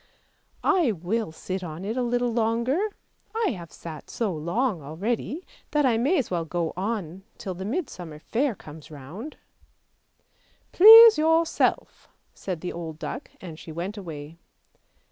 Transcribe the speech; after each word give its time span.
"I 0.63 0.91
will 0.93 1.31
sit 1.31 1.63
on 1.63 1.85
it 1.85 1.95
a 1.95 2.01
little 2.01 2.33
longer, 2.33 2.89
I 3.35 3.49
have 3.51 3.71
sat 3.71 4.09
so 4.09 4.33
long 4.33 4.81
already, 4.81 5.45
that 5.69 5.85
I 5.85 5.99
may 5.99 6.17
as 6.17 6.31
well 6.31 6.43
go 6.43 6.73
on 6.75 7.21
till 7.37 7.53
the 7.53 7.65
Midsummer 7.65 8.17
Fair 8.17 8.55
comes 8.55 8.89
round."" 8.89 9.37
Please 10.71 11.19
yourself," 11.19 12.09
said 12.33 12.61
the 12.61 12.73
old 12.73 12.97
duck, 12.97 13.29
and 13.41 13.59
she 13.59 13.71
went 13.71 13.95
away. 13.95 14.39